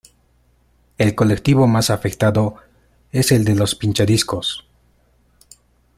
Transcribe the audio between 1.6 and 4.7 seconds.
más afectado es el de los pinchadiscos.